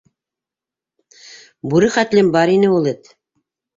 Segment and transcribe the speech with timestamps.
[1.73, 3.13] Бүре хәтлем бар ине ул эт.